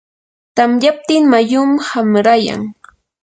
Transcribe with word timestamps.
tamyaptin 0.55 1.23
mayum 1.31 1.71
qanrayan. 1.87 2.61